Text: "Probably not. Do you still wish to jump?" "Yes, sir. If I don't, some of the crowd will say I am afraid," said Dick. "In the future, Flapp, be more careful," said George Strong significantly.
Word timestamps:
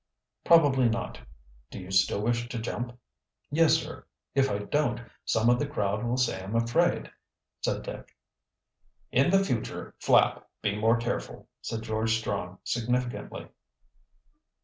"Probably 0.43 0.89
not. 0.89 1.19
Do 1.69 1.77
you 1.79 1.91
still 1.91 2.23
wish 2.23 2.49
to 2.49 2.57
jump?" 2.57 2.97
"Yes, 3.51 3.75
sir. 3.75 4.07
If 4.33 4.49
I 4.49 4.57
don't, 4.57 4.99
some 5.25 5.47
of 5.47 5.59
the 5.59 5.67
crowd 5.67 6.03
will 6.03 6.17
say 6.17 6.39
I 6.39 6.43
am 6.43 6.55
afraid," 6.55 7.11
said 7.63 7.83
Dick. 7.83 8.17
"In 9.11 9.29
the 9.29 9.43
future, 9.43 9.93
Flapp, 9.99 10.49
be 10.63 10.75
more 10.75 10.97
careful," 10.97 11.49
said 11.61 11.83
George 11.83 12.17
Strong 12.17 12.57
significantly. 12.63 13.49